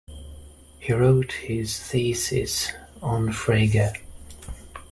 He 0.79 0.93
wrote 0.93 1.31
his 1.31 1.79
thesis 1.79 2.71
on 3.03 3.27
Frege. 3.29 4.01